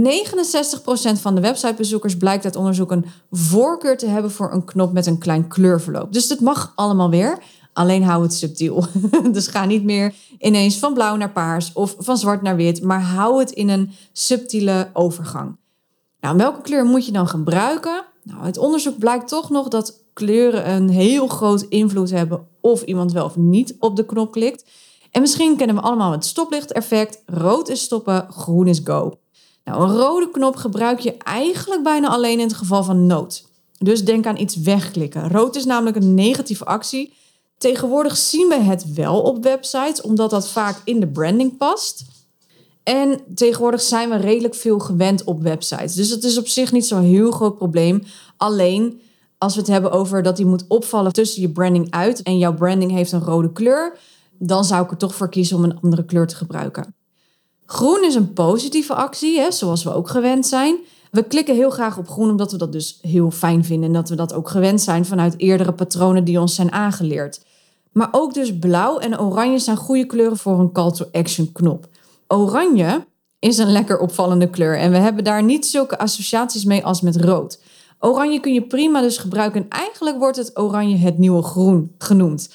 van 1.22 1.36
de 1.36 1.42
websitebezoekers 1.42 2.18
blijkt 2.18 2.46
uit 2.46 2.56
onderzoek 2.56 2.92
een 2.92 3.06
voorkeur 3.32 3.98
te 3.98 4.08
hebben 4.08 4.32
voor 4.32 4.54
een 4.54 4.66
knop 4.66 4.94
met 4.94 5.06
een 5.06 5.18
klein 5.18 5.48
kleurverloop. 5.48 6.14
Dus 6.14 6.30
het 6.30 6.40
mag 6.40 6.72
allemaal 6.76 7.10
weer, 7.10 7.38
alleen 7.74 8.04
hou 8.04 8.24
het 8.24 8.34
subtiel. 8.34 8.86
dus 9.32 9.48
ga 9.48 9.66
niet 9.66 9.84
meer 9.84 10.14
ineens 10.40 10.78
van 10.78 10.94
blauw 10.94 11.16
naar 11.16 11.32
paars 11.32 11.74
of 11.74 11.96
van 11.98 12.18
zwart 12.18 12.42
naar 12.42 12.56
wit, 12.56 12.84
maar 12.84 13.02
hou 13.02 13.40
het 13.40 13.52
in 13.52 13.70
een 13.70 13.92
subtiele 14.12 14.90
overgang. 14.94 15.60
Nou, 16.22 16.38
welke 16.38 16.62
kleur 16.62 16.86
moet 16.86 17.06
je 17.06 17.12
dan 17.12 17.28
gebruiken? 17.28 18.06
Nou, 18.24 18.46
het 18.46 18.58
onderzoek 18.58 18.98
blijkt 18.98 19.28
toch 19.28 19.50
nog 19.50 19.68
dat 19.68 20.04
kleuren 20.14 20.70
een 20.72 20.90
heel 20.90 21.28
groot 21.28 21.62
invloed 21.62 22.10
hebben 22.10 22.48
of 22.62 22.82
iemand 22.82 23.12
wel 23.12 23.26
of 23.26 23.36
niet 23.36 23.76
op 23.80 23.96
de 23.96 24.06
knop 24.06 24.32
klikt. 24.32 24.66
En 25.12 25.22
misschien 25.22 25.58
kennen 25.58 25.76
we 25.76 25.82
allemaal 25.82 26.12
het 26.12 26.26
stoplichteffect. 26.26 27.22
Rood 27.26 27.70
is 27.70 27.82
stoppen, 27.82 28.28
groen 28.32 28.68
is 28.68 28.82
go. 28.84 29.20
Nou, 29.64 29.84
een 29.84 29.98
rode 29.98 30.32
knop 30.32 30.56
gebruik 30.56 31.00
je 31.00 31.18
eigenlijk 31.18 31.84
bijna 31.84 32.08
alleen 32.08 32.40
in 32.40 32.48
het 32.48 32.54
geval 32.54 32.84
van 32.84 33.06
nood. 33.06 33.46
Dus 33.78 34.06
denk 34.06 34.26
aan 34.26 34.38
iets 34.38 34.56
wegklikken. 34.56 35.30
Rood 35.30 35.56
is 35.56 35.66
namelijk 35.66 35.96
een 35.96 36.14
negatieve 36.14 36.66
actie. 36.66 37.14
Tegenwoordig 37.58 38.18
zien 38.18 38.48
we 38.48 38.60
het 38.60 38.94
wel 38.94 39.22
op 39.22 39.44
websites, 39.44 40.02
omdat 40.02 40.30
dat 40.30 40.50
vaak 40.50 40.82
in 40.84 41.00
de 41.00 41.08
branding 41.08 41.58
past. 41.58 42.06
En 42.92 43.20
tegenwoordig 43.36 43.82
zijn 43.82 44.10
we 44.10 44.16
redelijk 44.16 44.56
veel 44.56 44.80
gewend 44.80 45.24
op 45.24 45.42
websites. 45.42 45.94
Dus 45.94 46.10
het 46.10 46.24
is 46.24 46.38
op 46.38 46.48
zich 46.48 46.72
niet 46.72 46.86
zo'n 46.86 47.02
heel 47.02 47.32
groot 47.32 47.58
probleem. 47.58 48.04
Alleen 48.38 49.02
als 49.38 49.54
we 49.54 49.60
het 49.60 49.70
hebben 49.70 49.92
over 49.92 50.24
dat 50.24 50.36
die 50.36 50.46
moet 50.46 50.66
opvallen 50.68 51.14
tussen 51.14 51.42
je 51.42 51.50
branding 51.50 51.92
uit 51.92 52.22
en 52.22 52.38
jouw 52.38 52.54
branding 52.54 52.92
heeft 52.92 53.12
een 53.12 53.24
rode 53.24 53.52
kleur, 53.52 53.98
dan 54.38 54.66
zou 54.66 54.84
ik 54.84 54.92
er 54.92 54.98
toch 54.98 55.16
voor 55.16 55.30
kiezen 55.30 55.58
om 55.58 55.64
een 55.64 55.80
andere 55.82 56.06
kleur 56.06 56.28
te 56.28 56.36
gebruiken. 56.36 56.96
Groen 57.66 58.04
is 58.04 58.16
een 58.16 58.34
positieve 58.34 58.94
actie, 58.94 59.40
hè, 59.40 59.52
zoals 59.52 59.84
we 59.84 59.94
ook 59.94 60.10
gewend 60.10 60.48
zijn. 60.48 60.78
We 61.12 61.24
klikken 61.24 61.56
heel 61.56 61.70
graag 61.70 61.98
op 61.98 62.08
groen 62.08 62.30
omdat 62.30 62.52
we 62.52 62.58
dat 62.58 62.72
dus 62.72 62.98
heel 63.02 63.32
fijn 63.32 63.66
vinden 63.66 63.88
en 63.88 63.94
dat 63.94 64.10
we 64.10 64.16
dat 64.16 64.34
ook 64.34 64.50
gewend 64.50 64.82
zijn 64.82 65.06
vanuit 65.06 65.34
eerdere 65.38 65.74
patronen 65.74 66.24
die 66.24 66.40
ons 66.40 66.56
zijn 66.56 66.72
aangeleerd. 66.72 67.42
Maar 67.92 68.10
ook 68.12 68.34
dus 68.34 68.60
blauw 68.60 68.98
en 68.98 69.20
oranje 69.20 69.60
zijn 69.60 69.78
goede 69.78 70.06
kleuren 70.06 70.38
voor 70.38 70.60
een 70.60 70.72
call 70.72 70.92
to 70.92 71.06
action 71.12 71.52
knop. 71.52 71.90
Oranje 72.32 73.06
is 73.40 73.58
een 73.58 73.72
lekker 73.72 74.00
opvallende 74.00 74.50
kleur 74.50 74.78
en 74.78 74.92
we 74.92 74.98
hebben 74.98 75.24
daar 75.24 75.44
niet 75.44 75.66
zulke 75.66 75.98
associaties 75.98 76.66
mee 76.66 76.86
als 76.86 77.02
met 77.02 77.16
rood. 77.16 77.60
Oranje 78.00 78.40
kun 78.40 78.54
je 78.54 78.62
prima 78.62 79.02
dus 79.02 79.18
gebruiken 79.18 79.62
en 79.62 79.70
eigenlijk 79.70 80.18
wordt 80.18 80.38
het 80.38 80.58
oranje 80.58 80.98
het 80.98 81.18
nieuwe 81.18 81.44
groen 81.44 81.96
genoemd. 81.98 82.50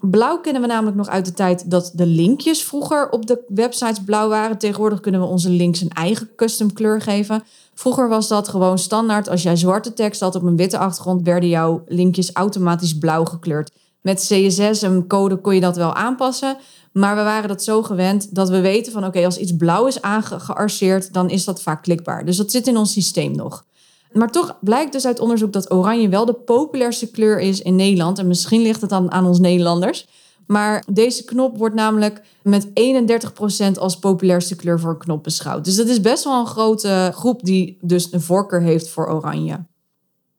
Blauw 0.00 0.40
kennen 0.40 0.62
we 0.62 0.68
namelijk 0.68 0.96
nog 0.96 1.08
uit 1.08 1.24
de 1.24 1.32
tijd 1.32 1.70
dat 1.70 1.92
de 1.94 2.06
linkjes 2.06 2.62
vroeger 2.62 3.10
op 3.10 3.26
de 3.26 3.44
websites 3.48 4.04
blauw 4.04 4.28
waren. 4.28 4.58
Tegenwoordig 4.58 5.00
kunnen 5.00 5.20
we 5.20 5.26
onze 5.26 5.50
links 5.50 5.80
een 5.80 5.90
eigen 5.90 6.28
custom 6.36 6.72
kleur 6.72 7.00
geven. 7.00 7.42
Vroeger 7.74 8.08
was 8.08 8.28
dat 8.28 8.48
gewoon 8.48 8.78
standaard. 8.78 9.28
Als 9.28 9.42
jij 9.42 9.56
zwarte 9.56 9.92
tekst 9.92 10.20
had 10.20 10.34
op 10.34 10.42
een 10.42 10.56
witte 10.56 10.78
achtergrond, 10.78 11.22
werden 11.22 11.48
jouw 11.48 11.82
linkjes 11.86 12.32
automatisch 12.32 12.98
blauw 12.98 13.24
gekleurd. 13.24 13.70
Met 14.06 14.26
CSS 14.28 14.82
en 14.82 15.06
code 15.06 15.36
kon 15.36 15.54
je 15.54 15.60
dat 15.60 15.76
wel 15.76 15.94
aanpassen. 15.94 16.56
Maar 16.92 17.16
we 17.16 17.22
waren 17.22 17.48
dat 17.48 17.62
zo 17.62 17.82
gewend 17.82 18.34
dat 18.34 18.48
we 18.48 18.60
weten 18.60 18.92
van 18.92 19.04
oké, 19.04 19.24
als 19.24 19.38
iets 19.38 19.56
blauw 19.56 19.86
is 19.86 20.02
aangearceerd, 20.02 21.12
dan 21.12 21.30
is 21.30 21.44
dat 21.44 21.62
vaak 21.62 21.82
klikbaar. 21.82 22.24
Dus 22.24 22.36
dat 22.36 22.50
zit 22.50 22.66
in 22.66 22.76
ons 22.76 22.92
systeem 22.92 23.36
nog. 23.36 23.64
Maar 24.12 24.30
toch 24.30 24.58
blijkt 24.60 24.92
dus 24.92 25.06
uit 25.06 25.20
onderzoek 25.20 25.52
dat 25.52 25.72
oranje 25.72 26.08
wel 26.08 26.24
de 26.24 26.32
populairste 26.32 27.10
kleur 27.10 27.40
is 27.40 27.62
in 27.62 27.76
Nederland. 27.76 28.18
En 28.18 28.26
misschien 28.26 28.62
ligt 28.62 28.80
het 28.80 28.90
dan 28.90 29.12
aan 29.12 29.26
ons 29.26 29.38
Nederlanders. 29.38 30.06
Maar 30.46 30.84
deze 30.92 31.24
knop 31.24 31.58
wordt 31.58 31.74
namelijk 31.74 32.22
met 32.42 32.66
31% 32.66 33.78
als 33.78 33.98
populairste 33.98 34.56
kleur 34.56 34.80
voor 34.80 34.90
een 34.90 34.98
knop 34.98 35.22
beschouwd. 35.22 35.64
Dus 35.64 35.76
dat 35.76 35.88
is 35.88 36.00
best 36.00 36.24
wel 36.24 36.40
een 36.40 36.46
grote 36.46 37.10
groep 37.14 37.44
die 37.44 37.78
dus 37.80 38.12
een 38.12 38.20
voorkeur 38.20 38.60
heeft 38.60 38.88
voor 38.88 39.08
oranje. 39.08 39.64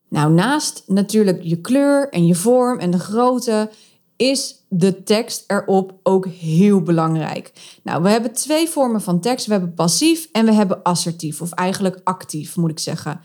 Nou, 0.10 0.34
naast 0.34 0.84
natuurlijk 0.86 1.44
je 1.44 1.62
kleur 1.62 2.10
en 2.10 2.26
je 2.26 2.36
vorm 2.36 2.80
en 2.80 2.92
de 2.92 3.00
grootte 3.00 3.70
is 4.16 4.66
de 4.70 5.04
tekst 5.04 5.44
erop 5.48 5.94
ook 6.04 6.28
heel 6.28 6.82
belangrijk. 6.82 7.52
Nou, 7.84 8.04
we 8.04 8.10
hebben 8.10 8.34
twee 8.34 8.70
vormen 8.70 9.02
van 9.02 9.20
tekst. 9.20 9.46
We 9.46 9.52
hebben 9.52 9.74
passief 9.74 10.30
en 10.32 10.46
we 10.46 10.54
hebben 10.54 10.84
assertief, 10.84 11.42
of 11.42 11.52
eigenlijk 11.52 12.02
actief 12.04 12.56
moet 12.56 12.72
ik 12.72 12.80
zeggen. 12.80 13.22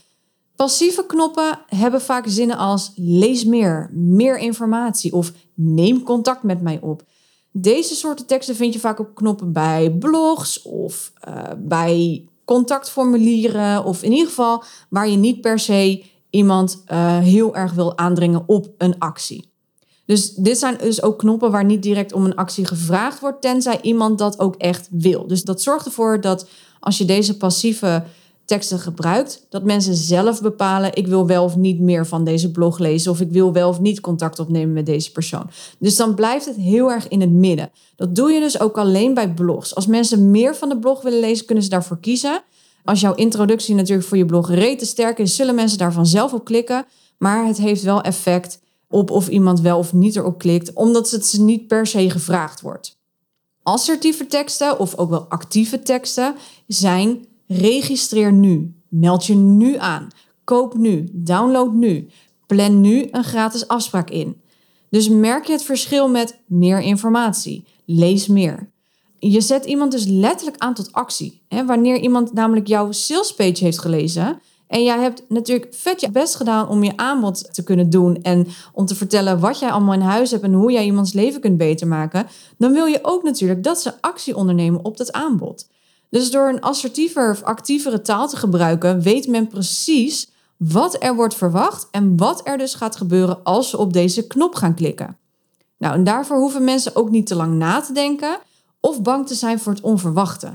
Passieve 0.57 1.07
knoppen 1.07 1.59
hebben 1.67 2.01
vaak 2.01 2.25
zinnen 2.29 2.57
als 2.57 2.93
lees 2.97 3.45
meer, 3.45 3.91
meer 3.93 4.39
informatie 4.39 5.13
of 5.13 5.33
neem 5.55 6.03
contact 6.03 6.43
met 6.43 6.61
mij 6.61 6.79
op. 6.81 7.03
Deze 7.53 7.95
soorten 7.95 8.27
teksten 8.27 8.57
vind 8.57 8.73
je 8.73 8.81
vaak 8.81 8.99
op 8.99 9.15
knoppen 9.15 9.53
bij 9.53 9.91
blogs 9.91 10.63
of 10.63 11.13
uh, 11.29 11.43
bij 11.59 12.27
contactformulieren 12.45 13.85
of 13.85 14.03
in 14.03 14.13
ieder 14.13 14.29
geval 14.29 14.63
waar 14.89 15.09
je 15.09 15.17
niet 15.17 15.41
per 15.41 15.59
se 15.59 16.05
iemand 16.33 16.83
uh, 16.87 17.19
heel 17.19 17.55
erg 17.55 17.73
wil 17.73 17.99
aandringen 17.99 18.43
op 18.47 18.69
een 18.79 18.99
actie. 18.99 19.51
Dus 20.07 20.35
dit 20.35 20.59
zijn 20.59 20.77
dus 20.79 21.03
ook 21.03 21.19
knoppen 21.19 21.51
waar 21.51 21.65
niet 21.65 21.83
direct 21.83 22.13
om 22.13 22.25
een 22.25 22.37
actie 22.37 22.65
gevraagd 22.65 23.21
wordt, 23.21 23.41
tenzij 23.41 23.79
iemand 23.83 24.19
dat 24.19 24.39
ook 24.39 24.57
echt 24.57 24.89
wil. 24.91 25.27
Dus 25.27 25.43
dat 25.43 25.63
zorgt 25.63 25.87
ervoor 25.87 26.21
dat 26.21 26.49
als 26.81 26.99
je 26.99 27.05
deze 27.05 27.37
passieve 27.37 28.05
teksten 28.45 28.79
gebruikt, 28.79 29.47
dat 29.49 29.65
mensen 29.65 29.95
zelf 29.95 30.43
bepalen: 30.43 30.95
ik 30.95 31.07
wil 31.07 31.27
wel 31.27 31.45
of 31.45 31.57
niet 31.57 31.81
meer 31.81 32.07
van 32.07 32.25
deze 32.25 32.51
blog 32.51 32.79
lezen, 32.79 33.11
of 33.11 33.21
ik 33.21 33.31
wil 33.31 33.53
wel 33.53 33.69
of 33.69 33.81
niet 33.81 34.01
contact 34.01 34.39
opnemen 34.39 34.73
met 34.73 34.87
deze 34.87 35.13
persoon. 35.13 35.51
Dus 35.79 35.97
dan 35.97 36.15
blijft 36.15 36.47
het 36.47 36.57
heel 36.57 36.91
erg 36.91 37.09
in 37.09 37.21
het 37.21 37.31
midden. 37.31 37.71
Dat 37.97 38.15
doe 38.15 38.33
je 38.33 38.41
dus 38.41 38.61
ook 38.61 38.79
alleen 38.79 39.15
bij 39.15 39.35
blogs. 39.35 39.75
Als 39.75 39.87
mensen 39.87 40.31
meer 40.31 40.57
van 40.57 40.69
de 40.69 40.79
blog 40.79 41.03
willen 41.03 41.21
lezen, 41.21 41.47
kunnen 41.47 41.65
ze 41.65 41.71
daarvoor 41.71 42.01
kiezen. 42.01 42.43
Als 42.85 43.01
jouw 43.01 43.15
introductie 43.15 43.75
natuurlijk 43.75 44.09
voor 44.09 44.17
je 44.17 44.27
blog 44.27 44.51
rete 44.51 44.87
sterk 44.87 45.19
is, 45.19 45.37
zullen 45.37 45.55
mensen 45.55 45.79
daar 45.79 45.93
vanzelf 45.93 46.33
op 46.33 46.45
klikken. 46.45 46.85
Maar 47.19 47.47
het 47.47 47.59
heeft 47.59 47.83
wel 47.83 48.01
effect 48.01 48.61
op 48.89 49.11
of 49.11 49.29
iemand 49.29 49.61
wel 49.61 49.79
of 49.79 49.93
niet 49.93 50.17
erop 50.17 50.39
klikt, 50.39 50.73
omdat 50.73 51.11
het 51.11 51.27
ze 51.27 51.43
niet 51.43 51.67
per 51.67 51.87
se 51.87 52.11
gevraagd 52.11 52.61
wordt. 52.61 53.01
Assertieve 53.63 54.27
teksten, 54.27 54.79
of 54.79 54.97
ook 54.97 55.11
wel 55.11 55.27
actieve 55.29 55.83
teksten, 55.83 56.35
zijn 56.67 57.27
registreer 57.47 58.33
nu, 58.33 58.75
meld 58.89 59.27
je 59.27 59.35
nu 59.35 59.79
aan, 59.79 60.09
koop 60.45 60.77
nu, 60.77 61.09
download 61.13 61.73
nu, 61.73 62.09
plan 62.47 62.81
nu 62.81 63.09
een 63.11 63.25
gratis 63.25 63.69
afspraak 63.69 64.11
in. 64.11 64.41
Dus 64.91 65.09
merk 65.09 65.47
je 65.47 65.53
het 65.53 65.63
verschil 65.63 66.09
met 66.09 66.39
meer 66.47 66.81
informatie, 66.81 67.65
lees 67.85 68.27
meer. 68.27 68.72
Je 69.25 69.41
zet 69.41 69.65
iemand 69.65 69.93
dus 69.93 70.05
letterlijk 70.05 70.63
aan 70.63 70.75
tot 70.75 70.93
actie. 70.93 71.43
Wanneer 71.67 72.01
iemand 72.01 72.33
namelijk 72.33 72.67
jouw 72.67 72.93
salespage 72.93 73.65
heeft 73.65 73.79
gelezen, 73.79 74.41
en 74.67 74.83
jij 74.83 74.99
hebt 74.99 75.23
natuurlijk 75.29 75.75
vet 75.75 76.01
je 76.01 76.11
best 76.11 76.35
gedaan 76.35 76.69
om 76.69 76.85
je 76.85 76.97
aanbod 76.97 77.55
te 77.55 77.63
kunnen 77.63 77.91
doen 77.91 78.23
en 78.23 78.47
om 78.73 78.87
te 78.87 78.95
vertellen 78.95 79.41
wat 79.41 79.59
jij 79.59 79.71
allemaal 79.71 79.95
in 79.95 80.01
huis 80.01 80.31
hebt 80.31 80.43
en 80.43 80.53
hoe 80.53 80.73
jij 80.73 80.85
iemands 80.85 81.13
leven 81.13 81.41
kunt 81.41 81.59
beter 81.59 81.87
maken. 81.87 82.27
Dan 82.59 82.73
wil 82.73 82.87
je 82.87 82.99
ook 83.03 83.23
natuurlijk 83.23 83.63
dat 83.63 83.81
ze 83.81 83.93
actie 84.01 84.37
ondernemen 84.37 84.85
op 84.85 84.97
dat 84.97 85.13
aanbod. 85.13 85.69
Dus 86.09 86.31
door 86.31 86.49
een 86.49 86.61
assertiever 86.61 87.31
of 87.31 87.43
actievere 87.43 88.03
taal 88.03 88.29
te 88.29 88.37
gebruiken, 88.37 89.01
weet 89.01 89.27
men 89.27 89.47
precies 89.47 90.31
wat 90.57 90.97
er 91.03 91.15
wordt 91.15 91.35
verwacht 91.35 91.89
en 91.91 92.17
wat 92.17 92.41
er 92.45 92.59
dus 92.59 92.75
gaat 92.75 92.97
gebeuren 92.97 93.43
als 93.43 93.71
ze 93.71 93.79
op 93.79 93.93
deze 93.93 94.27
knop 94.27 94.55
gaan 94.55 94.75
klikken. 94.75 95.17
Nou, 95.79 95.95
en 95.95 96.05
daarvoor 96.05 96.39
hoeven 96.39 96.65
mensen 96.65 96.97
ook 96.97 97.11
niet 97.11 97.27
te 97.27 97.35
lang 97.35 97.55
na 97.55 97.81
te 97.81 97.93
denken 97.93 98.39
of 98.83 99.03
bang 99.03 99.27
te 99.27 99.35
zijn 99.35 99.59
voor 99.59 99.73
het 99.73 99.83
onverwachte. 99.83 100.47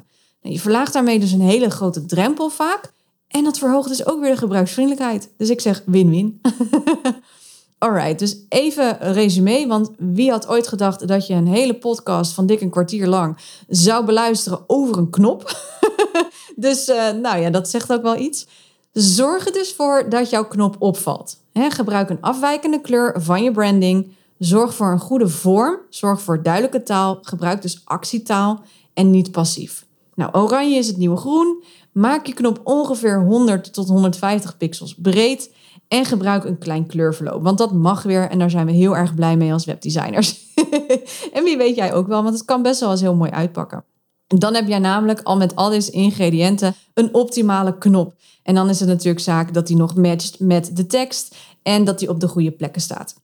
Nou, 0.41 0.55
je 0.55 0.59
verlaagt 0.59 0.93
daarmee 0.93 1.19
dus 1.19 1.31
een 1.31 1.41
hele 1.41 1.69
grote 1.69 2.05
drempel 2.05 2.49
vaak. 2.49 2.91
En 3.27 3.43
dat 3.43 3.57
verhoogt 3.57 3.87
dus 3.87 4.05
ook 4.05 4.19
weer 4.19 4.31
de 4.31 4.37
gebruiksvriendelijkheid. 4.37 5.29
Dus 5.37 5.49
ik 5.49 5.61
zeg 5.61 5.83
win-win. 5.85 6.41
Alright, 7.77 8.19
dus 8.19 8.37
even 8.49 8.97
resume. 8.99 9.67
Want 9.67 9.89
wie 9.97 10.31
had 10.31 10.47
ooit 10.47 10.67
gedacht 10.67 11.07
dat 11.07 11.27
je 11.27 11.33
een 11.33 11.47
hele 11.47 11.75
podcast 11.75 12.33
van 12.33 12.45
dik 12.45 12.61
een 12.61 12.69
kwartier 12.69 13.07
lang 13.07 13.37
zou 13.67 14.05
beluisteren 14.05 14.59
over 14.67 14.97
een 14.97 15.09
knop? 15.09 15.55
dus 16.55 16.89
uh, 16.89 17.11
nou 17.11 17.39
ja, 17.39 17.49
dat 17.49 17.69
zegt 17.69 17.93
ook 17.93 18.01
wel 18.01 18.17
iets. 18.17 18.47
Zorg 18.93 19.45
er 19.45 19.53
dus 19.53 19.73
voor 19.73 20.09
dat 20.09 20.29
jouw 20.29 20.47
knop 20.47 20.75
opvalt. 20.79 21.37
gebruik 21.53 22.09
een 22.09 22.21
afwijkende 22.21 22.81
kleur 22.81 23.21
van 23.21 23.43
je 23.43 23.51
branding. 23.51 24.15
Zorg 24.39 24.75
voor 24.75 24.91
een 24.91 24.99
goede 24.99 25.27
vorm. 25.27 25.79
Zorg 25.89 26.21
voor 26.21 26.43
duidelijke 26.43 26.83
taal. 26.83 27.17
Gebruik 27.21 27.61
dus 27.61 27.81
actietaal 27.83 28.61
en 28.93 29.09
niet 29.09 29.31
passief. 29.31 29.85
Nou, 30.15 30.31
oranje 30.33 30.77
is 30.77 30.87
het 30.87 30.97
nieuwe 30.97 31.17
groen. 31.17 31.63
Maak 31.91 32.25
je 32.25 32.33
knop 32.33 32.61
ongeveer 32.63 33.21
100 33.21 33.73
tot 33.73 33.87
150 33.87 34.57
pixels 34.57 34.95
breed 34.95 35.53
en 35.87 36.05
gebruik 36.05 36.43
een 36.43 36.57
klein 36.57 36.87
kleurverloop. 36.87 37.43
Want 37.43 37.57
dat 37.57 37.73
mag 37.73 38.03
weer 38.03 38.29
en 38.29 38.39
daar 38.39 38.49
zijn 38.49 38.65
we 38.65 38.71
heel 38.71 38.97
erg 38.97 39.15
blij 39.15 39.37
mee 39.37 39.53
als 39.53 39.65
webdesigners. 39.65 40.53
en 41.33 41.43
wie 41.43 41.57
weet 41.57 41.75
jij 41.75 41.93
ook 41.93 42.07
wel, 42.07 42.23
want 42.23 42.35
het 42.35 42.45
kan 42.45 42.61
best 42.61 42.79
wel 42.79 42.91
eens 42.91 43.01
heel 43.01 43.15
mooi 43.15 43.31
uitpakken. 43.31 43.83
Dan 44.27 44.53
heb 44.53 44.67
jij 44.67 44.79
namelijk 44.79 45.21
al 45.23 45.37
met 45.37 45.55
al 45.55 45.69
deze 45.69 45.91
ingrediënten 45.91 46.75
een 46.93 47.13
optimale 47.13 47.77
knop. 47.77 48.15
En 48.43 48.55
dan 48.55 48.69
is 48.69 48.79
het 48.79 48.89
natuurlijk 48.89 49.19
zaak 49.19 49.53
dat 49.53 49.67
die 49.67 49.77
nog 49.77 49.95
matcht 49.95 50.39
met 50.39 50.75
de 50.75 50.85
tekst 50.85 51.35
en 51.63 51.83
dat 51.83 51.99
die 51.99 52.09
op 52.09 52.19
de 52.19 52.27
goede 52.27 52.51
plekken 52.51 52.81
staat. 52.81 53.15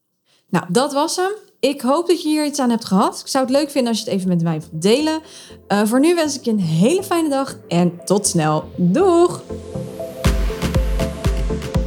Nou, 0.53 0.65
dat 0.69 0.93
was 0.93 1.15
hem. 1.15 1.31
Ik 1.59 1.81
hoop 1.81 2.07
dat 2.07 2.21
je 2.21 2.29
hier 2.29 2.45
iets 2.45 2.59
aan 2.59 2.69
hebt 2.69 2.85
gehad. 2.85 3.19
Ik 3.19 3.27
zou 3.27 3.45
het 3.45 3.53
leuk 3.53 3.69
vinden 3.69 3.91
als 3.91 3.99
je 3.99 4.05
het 4.05 4.13
even 4.13 4.29
met 4.29 4.43
mij 4.43 4.59
wilt 4.59 4.81
delen. 4.81 5.21
Uh, 5.67 5.81
voor 5.83 5.99
nu 5.99 6.15
wens 6.15 6.37
ik 6.37 6.45
je 6.45 6.51
een 6.51 6.59
hele 6.59 7.03
fijne 7.03 7.29
dag 7.29 7.57
en 7.67 8.05
tot 8.05 8.27
snel. 8.27 8.63
Doeg! 8.75 9.43